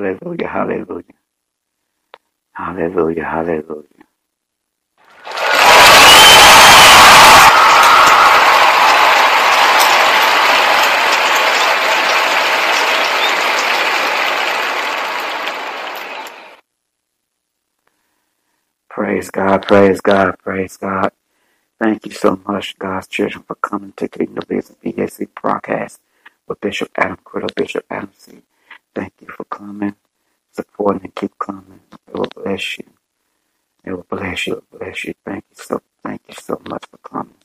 Hallelujah, 0.00 0.48
hallelujah. 0.48 1.04
Hallelujah, 2.54 3.24
hallelujah. 3.24 3.84
Praise 18.90 19.30
God, 19.30 19.62
praise 19.66 20.00
God, 20.00 20.36
praise 20.42 20.76
God. 20.78 21.12
Thank 21.80 22.06
you 22.06 22.12
so 22.12 22.40
much, 22.48 22.78
God's 22.78 23.08
children, 23.08 23.44
for 23.44 23.56
coming 23.56 23.92
to 23.98 24.08
Kingdom 24.08 24.44
Business 24.48 24.78
BAC 24.82 25.28
broadcast 25.40 26.00
with 26.48 26.60
Bishop 26.60 26.90
Adam 26.96 27.18
Criddle, 27.24 27.54
Bishop 27.54 27.84
Adam 27.90 28.10
C. 28.16 28.42
Thank 28.94 29.14
you 29.20 29.28
for 29.28 29.44
coming, 29.44 29.96
supporting, 30.52 31.04
and 31.04 31.14
keep 31.16 31.38
coming. 31.38 31.80
It 32.08 32.14
will 32.14 32.28
bless 32.36 32.78
you. 32.78 32.86
It 33.84 33.92
will 33.92 34.06
bless 34.08 34.46
you. 34.46 34.54
It 34.54 34.64
will 34.72 34.80
bless 34.80 35.04
you. 35.04 35.14
Thank 35.24 35.44
you 35.50 35.56
so, 35.64 35.82
thank 36.04 36.22
you 36.28 36.34
so 36.40 36.60
much 36.68 36.84
for 36.90 36.98
coming 36.98 37.36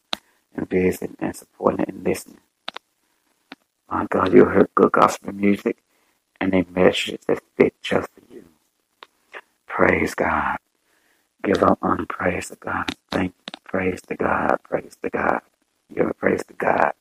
and 0.56 0.70
visiting 0.70 1.18
and 1.20 1.36
supporting 1.36 1.86
and 1.88 2.04
listening. 2.06 2.40
My 3.90 4.08
God, 4.10 4.34
you 4.34 4.46
heard 4.46 4.70
good 4.76 4.92
gospel 4.94 5.34
music 5.34 5.78
and 6.42 6.54
a 6.56 6.66
message 6.72 7.20
that 7.28 7.42
fit 7.58 7.76
just 7.82 8.10
for 8.14 8.34
you. 8.34 8.46
Praise 9.68 10.16
God. 10.16 10.58
Give 11.44 11.64
up 11.64 11.80
on 11.84 12.08
praise 12.08 12.50
to 12.50 12.58
God. 12.58 12.92
Thank 13.12 13.34
you. 13.38 13.60
praise 13.66 14.02
to 14.04 14.16
God. 14.16 14.58
Praise 14.64 14.98
to 15.04 15.10
God. 15.10 15.42
Give 15.96 16.12
praise 16.20 16.44
to 16.46 16.54
God. 16.56 16.94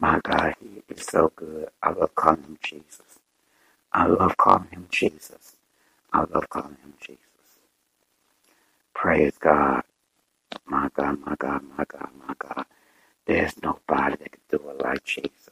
My 0.00 0.20
God, 0.22 0.54
He 0.60 0.82
is 0.94 1.04
so 1.06 1.32
good. 1.36 1.68
I 1.82 1.92
love 1.92 2.14
calling 2.14 2.42
Him 2.44 2.58
Jesus. 2.62 3.07
I 3.92 4.06
love 4.06 4.36
calling 4.38 4.68
Him 4.70 4.88
Jesus. 4.90 5.56
I 6.12 6.20
love 6.20 6.48
calling 6.50 6.76
Him 6.82 6.94
Jesus. 7.00 7.20
Praise 8.94 9.34
God. 9.40 9.82
My 10.66 10.88
God, 10.94 11.20
my 11.26 11.36
God, 11.38 11.62
my 11.76 11.84
God, 11.86 12.10
my 12.26 12.34
God. 12.38 12.66
There's 13.26 13.54
nobody 13.62 14.16
that 14.16 14.32
can 14.32 14.42
do 14.50 14.70
it 14.70 14.82
like 14.82 15.04
Jesus. 15.04 15.50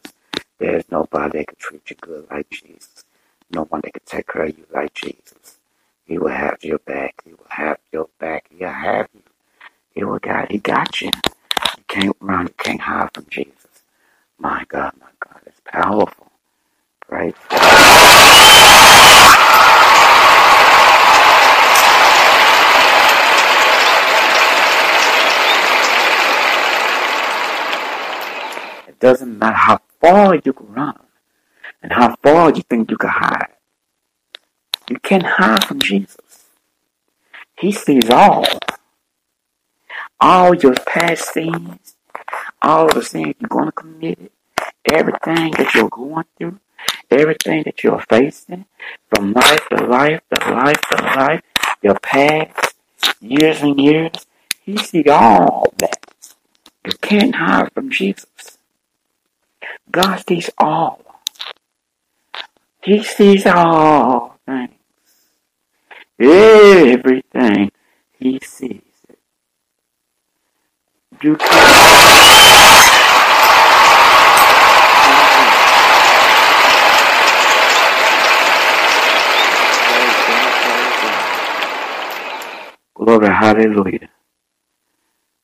There's 0.58 0.84
nobody 0.90 1.38
that 1.40 1.48
can 1.48 1.56
treat 1.58 1.90
you 1.90 1.96
good 2.00 2.26
like 2.30 2.50
Jesus. 2.50 3.04
No 3.50 3.64
one 3.64 3.82
that 3.82 3.94
can 3.94 4.02
take 4.06 4.28
care 4.28 4.44
of 4.44 4.58
you 4.58 4.66
like 4.72 4.94
Jesus. 4.94 5.58
He 6.06 6.18
will 6.18 6.28
have 6.28 6.58
your 6.62 6.80
back. 6.80 7.22
He 7.24 7.32
will 7.32 7.46
have 7.48 7.78
your 7.92 8.08
back. 8.18 8.46
He'll 8.50 8.68
have 8.70 9.08
you. 9.14 9.22
He 9.94 10.04
will 10.04 10.18
got. 10.20 10.52
He 10.52 10.58
got 10.58 11.00
you. 11.02 11.10
You 11.78 11.84
can't 11.88 12.16
run. 12.20 12.48
You 12.48 12.54
can't 12.58 12.80
hide 12.82 13.10
from 13.14 13.26
Jesus. 13.30 13.68
My 14.38 14.64
God, 14.68 14.92
my 15.00 15.08
God, 15.20 15.42
it's 15.46 15.60
powerful. 15.64 16.25
Praise 17.08 17.34
It 28.88 28.98
doesn't 28.98 29.38
matter 29.38 29.54
how 29.54 29.80
far 30.00 30.34
you 30.36 30.52
can 30.52 30.72
run 30.72 30.98
and 31.82 31.92
how 31.92 32.16
far 32.22 32.50
you 32.50 32.62
think 32.62 32.90
you 32.90 32.96
can 32.96 33.10
hide. 33.10 33.52
You 34.88 34.98
can't 34.98 35.26
hide 35.26 35.64
from 35.64 35.80
Jesus. 35.80 36.48
He 37.58 37.72
sees 37.72 38.10
all. 38.10 38.46
All 40.20 40.54
your 40.54 40.74
past 40.74 41.32
sins, 41.32 41.96
all 42.62 42.88
the 42.88 43.02
sins 43.02 43.34
you're 43.38 43.48
going 43.48 43.66
to 43.66 43.72
commit, 43.72 44.32
everything 44.84 45.52
that 45.52 45.74
you're 45.74 45.88
going 45.88 46.24
through, 46.38 46.58
everything 47.10 47.62
that 47.64 47.82
you're 47.82 48.04
facing, 48.08 48.66
from 49.08 49.32
life 49.32 49.66
to 49.70 49.86
life 49.86 50.20
to 50.34 50.50
life 50.50 50.80
to 50.90 51.02
life, 51.02 51.42
your 51.82 51.98
past, 52.00 52.74
years 53.20 53.62
and 53.62 53.80
years, 53.80 54.26
He 54.62 54.76
sees 54.76 55.08
all 55.08 55.72
that. 55.78 56.04
You 56.84 56.92
can't 57.00 57.34
hide 57.34 57.72
from 57.72 57.90
Jesus. 57.90 58.58
God 59.90 60.22
sees 60.28 60.50
all. 60.58 61.00
He 62.82 63.02
sees 63.02 63.46
all 63.46 64.38
things. 64.46 64.70
Everything 66.18 67.70
he 68.18 68.40
sees 68.40 68.80
it. 69.08 69.18
You 71.22 71.36
can't. 71.36 73.35
Glory, 83.06 83.28
hallelujah. 83.28 84.10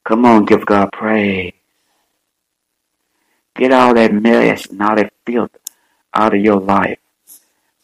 Come 0.05 0.27
on, 0.27 0.47
give 0.47 0.67
God 0.67 0.91
praise. 0.93 1.55
Get 3.57 3.73
all 3.73 3.95
that 3.95 4.13
mess 4.13 4.67
and 4.67 4.83
all 4.83 4.97
that 4.97 5.13
filth 5.27 5.57
out 6.15 6.35
of 6.35 6.41
your 6.41 6.61
life. 6.61 6.99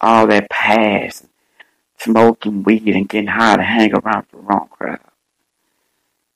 All 0.01 0.27
that 0.29 0.51
past, 0.51 1.27
smoking 1.99 2.65
weed 2.65 2.89
and 2.89 3.09
getting 3.09 3.29
high 3.29 3.57
to 3.57 3.63
hang 3.63 3.93
around 3.95 4.27
the 4.33 4.39
wrong 4.39 4.69
crowd. 4.71 5.01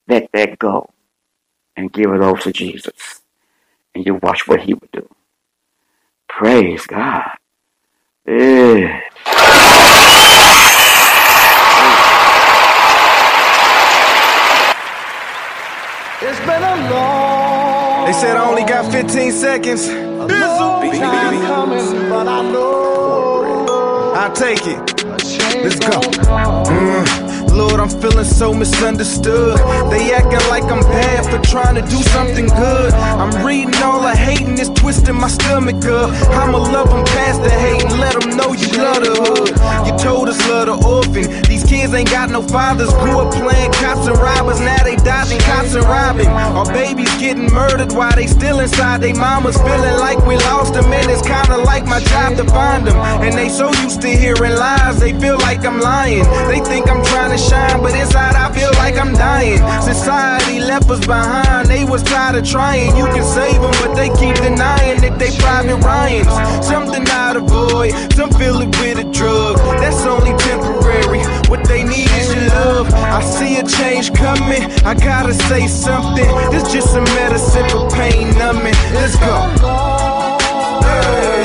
Let 0.09 0.31
that 0.33 0.59
go 0.59 0.91
and 1.77 1.93
give 1.93 2.11
it 2.12 2.21
over 2.21 2.41
to 2.43 2.53
Jesus. 2.53 3.23
And 3.94 4.06
you 4.06 4.17
watch 4.17 4.49
what 4.49 4.62
he 4.62 4.75
would 4.75 4.93
do. 4.93 5.09
Praise 6.29 6.87
God. 6.87 7.31
Yeah. 8.27 9.03
It's 16.25 16.39
been 16.41 16.63
a 16.63 16.91
long 16.91 18.07
They 18.07 18.13
said 18.13 18.37
I 18.37 18.49
only 18.49 18.63
got 18.63 18.91
15 18.93 19.33
seconds. 19.33 19.89
long 19.89 20.93
time 20.93 21.41
coming, 21.47 22.09
but 22.09 22.29
I 22.29 22.43
know 22.53 24.13
I'll 24.15 24.33
take 24.33 24.67
it. 24.67 25.05
Let's 25.65 25.81
go. 25.81 25.99
Mm. 26.01 27.31
Lord, 27.53 27.81
I'm 27.81 27.89
feeling 27.89 28.25
so 28.25 28.55
misunderstood. 28.55 29.59
They 29.91 30.13
acting 30.13 30.49
like 30.49 30.65
I'm 30.65 30.81
bad 30.81 31.27
for 31.27 31.39
trying 31.47 31.75
to 31.75 31.83
do 31.83 32.01
something 32.09 32.47
good. 32.47 32.93
I'm 32.95 33.45
reading 33.45 33.75
all 33.83 34.01
the 34.01 34.17
hating, 34.17 34.59
it's 34.59 34.71
twisting 34.71 35.17
my 35.17 35.29
stomach 35.29 35.85
up. 35.85 36.11
I'ma 36.33 36.59
love 36.59 36.89
them 36.89 37.05
past 37.13 37.43
the 37.43 37.51
hate 37.51 37.85
and 37.85 38.01
let 38.01 38.19
them 38.19 38.37
know 38.37 38.53
you 38.53 38.69
love 38.81 39.05
the 39.05 39.13
hood. 39.21 39.53
You 39.87 39.93
told 39.99 40.29
us 40.29 40.41
love 40.49 40.67
the 40.67 40.77
orphan. 40.87 41.29
These 41.45 41.65
kids 41.65 41.93
ain't 41.93 42.11
got 42.11 42.31
no 42.31 42.41
fathers. 42.41 42.93
Grew 42.95 43.21
up 43.21 43.35
playing 43.35 43.73
cops 43.73 44.07
and 44.07 44.17
robbers, 44.17 44.61
now 44.61 44.83
they 44.83 44.97
dodging 44.97 45.41
cops 45.41 45.75
and 45.75 45.85
robbing. 45.85 46.29
Our 46.29 46.67
babies 46.73 47.13
getting 47.21 47.53
murdered 47.53 47.93
while 47.93 48.17
they 48.17 48.27
still 48.27 48.61
inside 48.61 49.03
they 49.03 49.13
mamas, 49.13 49.57
feeling 49.59 49.99
like 50.01 50.25
we 50.27 50.37
lost 50.49 50.73
them. 50.73 50.91
And 50.91 51.11
it's 51.11 51.23
kinda 51.23 51.59
like 51.59 51.85
my 51.85 52.01
job 52.01 52.37
to 52.39 52.45
find 52.45 52.87
them. 52.87 52.97
And 53.21 53.35
they 53.37 53.51
so 53.51 53.69
used 53.85 54.01
to 54.03 54.09
hearing 54.09 54.57
lies, 54.57 55.01
they 55.01 55.13
feel 55.13 55.39
like 55.39 55.67
I'm 55.67 55.81
lying. 55.81 56.25
They 56.49 56.61
think 56.61 56.89
I'm 56.89 57.05
trying 57.05 57.37
to 57.37 57.42
shine, 57.49 57.83
but 57.83 57.94
inside 57.94 58.35
I 58.35 58.53
feel 58.53 58.73
like 58.83 58.97
I'm 58.97 59.12
dying. 59.15 59.59
Society 59.83 60.61
left 60.61 60.89
us 60.91 61.05
behind, 61.06 61.69
they 61.69 61.85
was 61.85 62.03
tired 62.03 62.37
of 62.37 62.44
trying. 62.44 62.97
You 62.97 63.06
can 63.06 63.25
save 63.25 63.61
them, 63.61 63.75
but 63.83 63.94
they 63.94 64.09
keep 64.21 64.37
denying 64.37 65.00
that 65.03 65.19
they 65.19 65.31
private 65.39 65.79
Ryans. 65.85 66.33
Something 66.67 67.06
out 67.09 67.37
of 67.37 67.44
void, 67.44 67.93
some 68.15 68.31
fill 68.31 68.61
it 68.62 68.71
with 68.81 68.99
a 68.99 69.05
drug. 69.12 69.56
That's 69.81 70.05
only 70.06 70.35
temporary. 70.39 71.23
What 71.50 71.65
they 71.67 71.83
need 71.85 72.11
is 72.21 72.35
your 72.35 72.47
love. 72.49 72.93
I 72.94 73.21
see 73.23 73.59
a 73.59 73.65
change 73.65 74.12
coming. 74.15 74.62
I 74.85 74.94
gotta 74.94 75.35
say 75.35 75.67
something. 75.67 76.31
This 76.50 76.73
just 76.73 76.93
some 76.93 77.05
medicine 77.05 77.69
for 77.71 77.91
pain 77.91 78.31
numbing. 78.39 78.75
Let's 78.94 79.17
go. 79.19 79.35
Hey. 80.83 81.42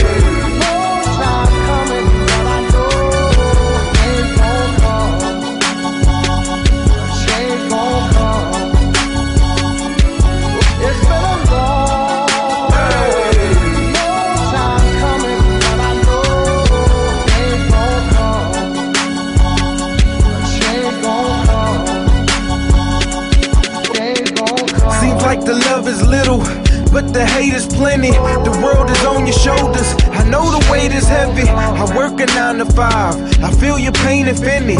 The 28.01 28.59
world 28.61 28.91
is 28.91 29.03
on 29.05 29.25
your 29.25 29.33
shoulders. 29.33 29.95
I 30.13 30.23
know 30.29 30.45
the 30.51 30.61
weight 30.71 30.93
is 30.93 31.07
heavy. 31.07 31.49
I 31.49 31.83
work 31.95 32.19
a 32.19 32.27
nine 32.27 32.59
to 32.59 32.65
five. 32.65 33.15
I 33.43 33.51
feel 33.51 33.79
your 33.79 33.91
pain 33.91 34.27
if 34.27 34.41
any. 34.43 34.77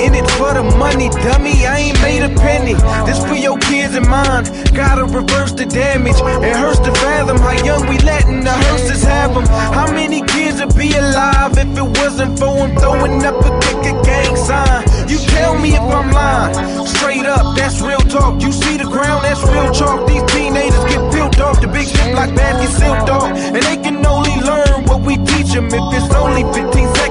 In 0.00 0.14
it 0.14 0.28
for 0.32 0.54
the 0.54 0.64
money, 0.78 1.10
dummy. 1.10 1.66
I 1.66 1.92
ain't 1.92 2.00
made 2.00 2.22
a 2.22 2.32
penny. 2.40 2.74
This 3.04 3.20
for 3.24 3.34
your 3.34 3.58
kids 3.58 3.94
and 3.94 4.08
mine. 4.08 4.44
Gotta 4.72 5.04
reverse 5.04 5.52
the 5.52 5.66
damage. 5.66 6.16
It 6.16 6.56
hurts 6.56 6.78
to 6.80 6.92
fathom 7.04 7.36
how 7.38 7.52
young 7.64 7.86
we 7.86 7.98
letting 7.98 8.44
the 8.44 8.52
hearses 8.52 9.02
have 9.02 9.34
them. 9.34 9.44
How 9.46 9.92
many 9.92 10.22
kids 10.22 10.60
would 10.64 10.74
be 10.74 10.92
alive 10.96 11.58
if 11.58 11.68
it 11.76 11.88
wasn't 12.00 12.38
for 12.38 12.66
them 12.66 12.76
throwing 12.78 13.22
up 13.24 13.44
a 13.44 13.53
You 15.14 15.20
tell 15.20 15.56
me 15.56 15.70
if 15.74 15.80
I'm 15.80 16.10
lying. 16.10 16.86
Straight 16.88 17.24
up, 17.24 17.56
that's 17.56 17.80
real 17.80 18.00
talk. 18.10 18.42
You 18.42 18.50
see 18.50 18.76
the 18.76 18.82
ground, 18.82 19.22
that's 19.22 19.40
real 19.44 19.70
chalk. 19.72 20.08
These 20.08 20.24
teenagers 20.24 20.84
get 20.90 21.12
built 21.12 21.38
off 21.38 21.60
the 21.60 21.68
big 21.68 21.86
slip 21.86 22.16
like 22.16 22.34
basket 22.34 22.72
silk 22.80 23.08
off. 23.08 23.30
And 23.30 23.62
they 23.62 23.76
can 23.76 24.04
only 24.04 24.34
learn 24.40 24.82
what 24.86 25.02
we 25.02 25.14
teach 25.18 25.52
them. 25.52 25.66
If 25.66 25.86
it's 25.94 26.12
only 26.16 26.42
15 26.42 26.94
seconds 26.96 27.03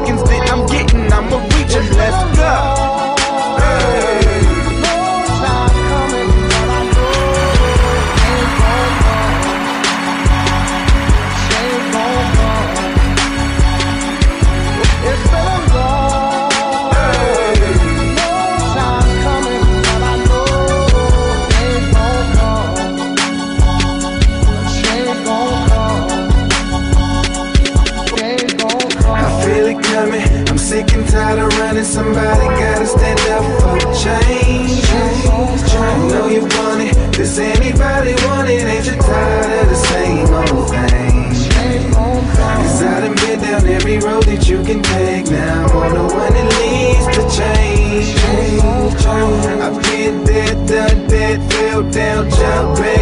down, 51.82 52.30
jumped 52.30 52.93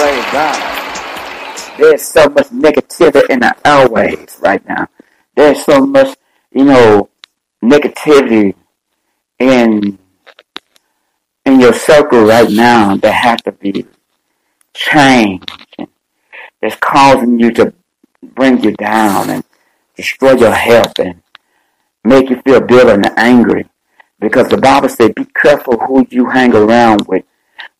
God. 0.00 1.76
There's 1.76 2.02
so 2.02 2.28
much 2.28 2.48
negativity 2.48 3.28
in 3.28 3.40
the 3.40 3.54
airways 3.66 4.38
right 4.40 4.66
now. 4.66 4.88
There's 5.36 5.62
so 5.64 5.84
much, 5.84 6.16
you 6.52 6.64
know, 6.64 7.10
negativity 7.62 8.54
in 9.38 9.98
in 11.44 11.60
your 11.60 11.74
circle 11.74 12.24
right 12.24 12.50
now 12.50 12.96
that 12.96 13.12
has 13.12 13.42
to 13.42 13.52
be 13.52 13.86
changed. 14.72 15.50
That's 16.62 16.76
causing 16.76 17.38
you 17.38 17.50
to 17.52 17.74
bring 18.22 18.62
you 18.62 18.72
down 18.72 19.28
and 19.28 19.44
destroy 19.96 20.32
your 20.32 20.54
health 20.54 20.98
and 20.98 21.22
make 22.04 22.30
you 22.30 22.40
feel 22.42 22.60
bitter 22.60 22.92
and 22.92 23.18
angry. 23.18 23.66
Because 24.18 24.48
the 24.48 24.58
Bible 24.58 24.88
says, 24.88 25.12
be 25.16 25.26
careful 25.34 25.78
who 25.78 26.06
you 26.10 26.28
hang 26.28 26.54
around 26.54 27.06
with 27.06 27.24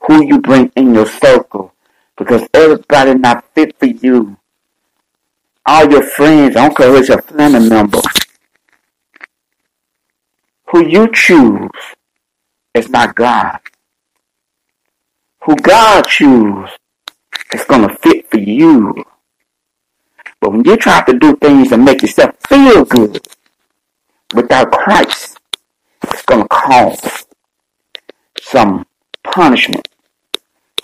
who 0.07 0.27
you 0.27 0.39
bring 0.41 0.73
in 0.77 0.95
your 0.95 1.07
circle 1.07 1.75
because 2.21 2.47
everybody 2.53 3.15
not 3.15 3.43
fit 3.55 3.77
for 3.79 3.87
you. 3.87 4.37
All 5.65 5.91
your 5.91 6.03
friends, 6.03 6.55
I 6.55 6.67
don't 6.67 6.77
care 6.77 6.91
who's 6.91 7.09
your 7.09 7.23
family 7.23 7.67
member, 7.67 8.03
who 10.67 10.87
you 10.87 11.11
choose 11.13 11.71
is 12.75 12.91
not 12.91 13.15
God. 13.15 13.59
Who 15.45 15.57
God 15.57 16.03
choose 16.03 16.69
is 17.55 17.65
to 17.65 17.99
fit 18.03 18.31
for 18.31 18.39
you. 18.39 19.03
But 20.43 20.53
when 20.53 20.65
you 20.65 20.77
try 20.77 21.03
to 21.03 21.19
do 21.19 21.35
things 21.37 21.71
to 21.71 21.79
make 21.79 22.03
yourself 22.03 22.37
feel 22.47 22.85
good 22.85 23.27
without 24.35 24.73
Christ, 24.73 25.39
it's 26.05 26.23
going 26.27 26.43
to 26.43 26.49
cause 26.49 27.25
some 28.39 28.85
punishment, 29.25 29.89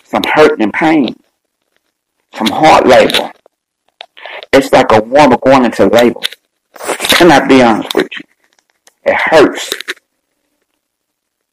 some 0.03 0.23
hurt 0.35 0.61
and 0.61 0.73
pain, 0.73 1.15
some 2.37 2.49
hard 2.49 2.87
labor. 2.87 3.33
It's 4.53 4.73
like 4.73 4.93
a 4.93 5.03
woman 5.03 5.39
going 5.45 5.65
into 5.65 5.87
labor. 5.87 6.21
Can 6.99 7.31
I 7.33 7.47
be 7.47 7.63
honest 7.63 7.95
with 7.95 8.09
you? 8.17 8.25
It 9.05 9.15
hurts. 9.15 9.71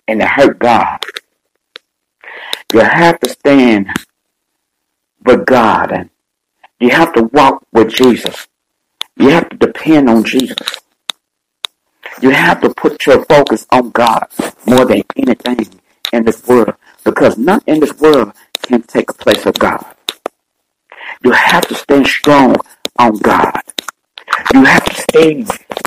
And 0.07 0.21
it 0.21 0.27
hurt 0.27 0.59
God. 0.59 0.99
You 2.73 2.79
have 2.79 3.19
to 3.21 3.29
stand 3.29 3.87
with 5.25 5.45
God 5.45 5.91
and 5.91 6.09
you 6.79 6.89
have 6.89 7.13
to 7.13 7.23
walk 7.23 7.65
with 7.71 7.89
Jesus. 7.93 8.47
You 9.15 9.29
have 9.29 9.47
to 9.49 9.57
depend 9.57 10.09
on 10.09 10.23
Jesus. 10.25 10.57
You 12.21 12.31
have 12.31 12.61
to 12.61 12.73
put 12.73 13.05
your 13.05 13.23
focus 13.25 13.65
on 13.71 13.91
God 13.91 14.27
more 14.65 14.85
than 14.85 15.03
anything 15.15 15.79
in 16.11 16.25
this 16.25 16.45
world 16.47 16.75
because 17.03 17.37
none 17.37 17.61
in 17.67 17.79
this 17.79 17.97
world 17.99 18.33
can 18.61 18.81
take 18.81 19.09
a 19.09 19.13
place 19.13 19.45
of 19.45 19.53
God. 19.55 19.92
You 21.23 21.31
have 21.31 21.67
to 21.67 21.75
stand 21.75 22.07
strong 22.07 22.55
on 22.99 23.17
God. 23.19 23.61
You 24.53 24.65
have 24.65 24.83
to 24.85 24.95
stay 24.95 25.35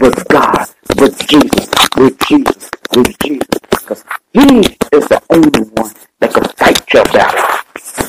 with 0.00 0.28
God, 0.28 0.66
with 0.99 1.26
Jesus, 1.28 1.69
with 1.97 2.19
Jesus, 2.26 2.71
with 2.95 3.19
Jesus. 3.19 3.49
Because 3.71 4.05
He 4.33 4.59
is 4.61 5.09
the 5.09 5.23
only 5.31 5.71
one 5.73 5.93
that 6.21 6.33
can 6.33 6.45
fight 6.57 6.93
your 6.93 7.05
battle. 7.05 7.45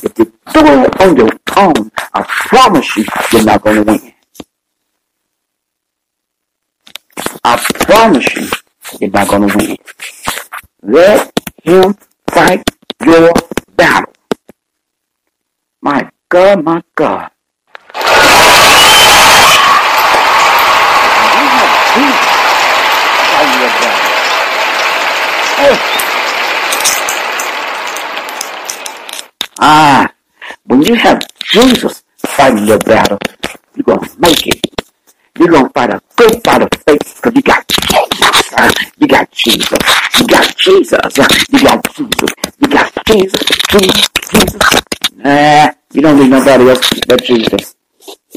If 0.02 0.18
you 0.18 0.24
do 0.24 0.82
it 0.84 1.00
on 1.00 1.16
your 1.16 1.30
own, 1.56 1.90
I 2.14 2.22
promise 2.22 2.96
you, 2.96 3.04
you're 3.32 3.44
not 3.44 3.62
going 3.62 3.84
to 3.84 3.92
win. 3.92 4.14
I 7.44 7.56
promise 7.56 8.34
you, 8.36 8.48
you're 9.00 9.10
not 9.10 9.28
going 9.28 9.48
to 9.48 9.58
win. 9.58 9.76
Let 10.82 11.32
Him 11.62 11.94
fight 12.30 12.70
your 13.04 13.32
God, 16.30 16.62
my 16.62 16.82
God. 16.94 17.30
Oh. 25.60 25.78
Ah, 29.58 30.12
when 30.66 30.82
you 30.82 30.94
have 30.96 31.22
Jesus 31.50 32.04
fighting 32.18 32.66
your 32.66 32.78
battle, 32.80 33.18
you're 33.74 33.84
going 33.84 34.00
to 34.00 34.20
make 34.20 34.46
it. 34.46 34.60
You're 35.38 35.48
going 35.48 35.64
to 35.64 35.70
fight 35.70 35.90
a 35.90 36.00
good 36.16 36.44
fight 36.44 36.62
of 36.62 36.68
faith 36.84 37.16
because 37.16 37.34
you 37.34 37.42
got 37.42 37.66
Jesus. 37.68 38.52
You 38.98 39.06
got 39.08 39.30
Jesus. 39.32 39.78
You 40.20 40.26
got 40.26 40.56
Jesus. 40.56 41.16
You 41.50 41.60
got 41.62 41.94
Jesus. 41.94 42.30
You 42.60 42.68
got. 42.68 42.92
Jesus. 43.06 43.48
Jesus. 43.70 44.17
You 45.98 46.02
don't 46.02 46.16
need 46.20 46.30
nobody 46.30 46.68
else 46.68 46.88
but 47.08 47.24
Jesus. 47.24 47.74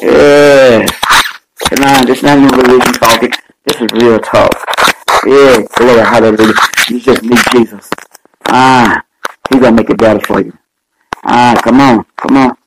Yeah. 0.02 0.84
Come 1.70 1.84
on, 1.84 2.08
this 2.08 2.24
not 2.24 2.40
even 2.40 2.50
religion 2.58 2.94
talking. 2.94 3.30
This 3.66 3.82
is 3.84 3.88
real 4.02 4.18
talk. 4.18 4.52
Yeah, 5.28 5.62
glory, 5.78 6.02
hallelujah. 6.02 6.56
You 6.90 7.00
just 7.02 7.22
need 7.22 7.38
Jesus. 7.52 7.88
Ah, 8.48 9.04
he's 9.52 9.62
gonna 9.62 9.76
make 9.76 9.92
it 9.92 10.00
better 10.00 10.20
for 10.22 10.42
you. 10.42 10.58
Ah, 11.24 11.62
come 11.64 11.82
on, 11.82 12.04
come 12.18 12.38
on. 12.38 12.58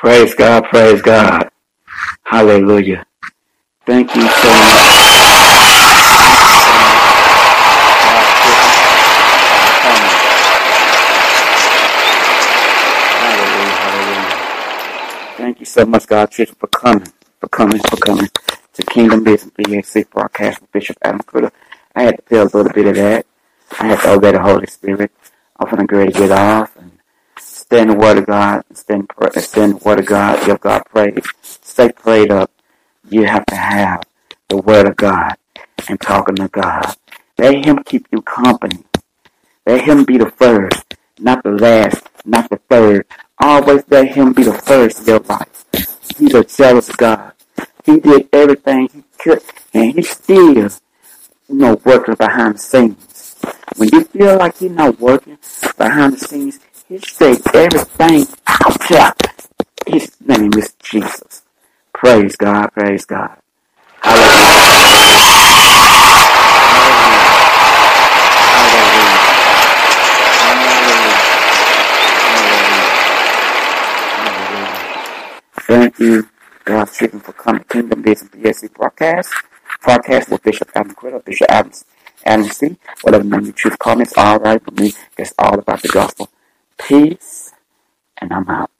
Praise 0.00 0.34
God, 0.34 0.64
praise 0.66 1.02
God. 1.02 1.50
Hallelujah. 2.24 3.06
Thank 3.86 4.14
you 4.16 4.22
so 4.22 4.48
much. 4.48 4.92
Hallelujah, 13.08 13.76
hallelujah. 13.76 14.38
Thank 15.36 15.60
you 15.60 15.66
so 15.66 15.86
much, 15.86 16.06
God, 16.06 16.30
Church, 16.30 16.50
for 16.52 16.68
coming, 16.68 17.08
for 17.40 17.48
coming, 17.48 17.80
for 17.80 17.96
coming 17.98 18.28
to 18.74 18.82
Kingdom 18.84 19.24
Business 19.24 19.52
BAC 19.56 20.10
broadcast 20.10 20.60
with 20.62 20.72
Bishop 20.72 20.98
Adam 21.02 21.20
Critter. 21.20 21.52
I 21.96 22.04
had 22.04 22.16
to 22.18 22.22
feel 22.24 22.44
a 22.44 22.50
little 22.56 22.72
bit 22.72 22.86
of 22.88 22.96
that. 22.96 23.26
I 23.80 23.88
had 23.88 24.00
to 24.02 24.12
obey 24.14 24.32
the 24.32 24.42
Holy 24.42 24.66
Spirit. 24.66 25.12
I'm 25.58 25.86
going 25.86 26.12
to 26.12 26.18
get 26.18 26.32
off 26.32 26.69
stand 27.70 27.90
the 27.90 27.94
Word 27.94 28.18
of 28.18 28.26
God, 28.26 28.64
stand, 28.74 29.08
stand 29.36 29.74
the 29.74 29.84
Word 29.84 30.00
of 30.00 30.06
God, 30.06 30.44
give 30.44 30.58
God 30.58 30.82
praise. 30.86 31.24
Stay 31.40 31.92
prayed 31.92 32.32
up. 32.32 32.50
You 33.08 33.26
have 33.26 33.46
to 33.46 33.54
have 33.54 34.02
the 34.48 34.56
Word 34.56 34.88
of 34.88 34.96
God 34.96 35.36
and 35.88 36.00
talking 36.00 36.34
to 36.34 36.48
God. 36.48 36.96
Let 37.38 37.64
Him 37.64 37.84
keep 37.84 38.08
you 38.10 38.22
company. 38.22 38.82
Let 39.64 39.84
Him 39.84 40.02
be 40.02 40.18
the 40.18 40.32
first, 40.32 40.96
not 41.20 41.44
the 41.44 41.52
last, 41.52 42.08
not 42.24 42.50
the 42.50 42.56
third. 42.56 43.06
Always 43.38 43.84
let 43.88 44.08
Him 44.16 44.32
be 44.32 44.42
the 44.42 44.54
first 44.54 45.02
in 45.02 45.06
your 45.06 45.20
life. 45.20 45.64
He's 46.18 46.34
a 46.34 46.42
jealous 46.42 46.90
God. 46.96 47.34
He 47.86 48.00
did 48.00 48.28
everything 48.32 48.88
He 48.92 49.04
could, 49.16 49.42
and 49.72 49.92
He 49.94 50.02
still, 50.02 50.56
you 50.56 50.70
know, 51.48 51.80
working 51.84 52.16
behind 52.16 52.56
the 52.56 52.58
scenes. 52.58 53.36
When 53.76 53.90
you 53.92 54.02
feel 54.02 54.38
like 54.38 54.60
you're 54.60 54.70
not 54.70 54.98
working 54.98 55.38
behind 55.78 56.14
the 56.14 56.18
scenes, 56.18 56.58
He 56.90 56.98
takes 56.98 57.46
everything 57.54 58.26
out 58.48 58.88
there. 58.88 59.14
His 59.86 60.10
name 60.20 60.50
is 60.58 60.74
Jesus. 60.82 61.42
Praise 61.92 62.34
God, 62.34 62.66
praise 62.72 63.04
God. 63.04 63.36
Thank 75.60 76.00
you, 76.00 76.28
God's 76.64 76.98
children, 76.98 77.20
for 77.20 77.32
coming 77.34 77.62
to 77.62 77.68
Kingdom 77.68 78.02
Business 78.02 78.30
BAC 78.34 78.74
broadcast. 78.74 79.32
Broadcast 79.84 80.28
with 80.30 80.42
Bishop 80.42 80.68
Adam 80.74 80.92
Critter, 80.94 81.20
Bishop 81.20 81.48
Adams, 81.52 81.84
Adam 82.26 82.46
C. 82.46 82.76
Whatever 83.02 83.22
name 83.22 83.46
you 83.46 83.52
choose 83.52 83.76
me, 83.96 84.04
all 84.16 84.40
right 84.40 84.60
for 84.64 84.72
me. 84.72 84.92
It's 85.16 85.32
all 85.38 85.56
about 85.56 85.82
the 85.82 85.88
gospel. 85.90 86.28
Peace, 86.88 87.52
and 88.18 88.32
I'm 88.32 88.48
out. 88.48 88.70